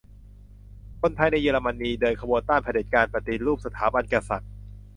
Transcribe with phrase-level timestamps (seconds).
[1.01, 4.49] คนไทยในเยอรมนี เดินขบวนต้านเผด็จการ ปฏิรูปสถาบันกษัตริย์